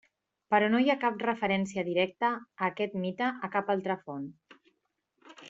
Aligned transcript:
Però 0.53 0.69
no 0.75 0.79
hi 0.83 0.87
ha 0.93 0.95
cap 1.03 1.19
referència 1.25 1.83
directa 1.89 2.31
a 2.31 2.71
aquest 2.73 2.97
mite 3.05 3.29
en 3.33 3.53
cap 3.59 3.71
altra 3.77 4.01
font. 4.09 4.27